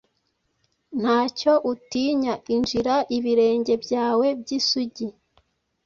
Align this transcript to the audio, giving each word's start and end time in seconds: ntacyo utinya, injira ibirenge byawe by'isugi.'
ntacyo 0.99 1.53
utinya, 1.71 2.33
injira 2.55 2.95
ibirenge 3.17 3.73
byawe 3.83 4.27
by'isugi.' 4.39 5.07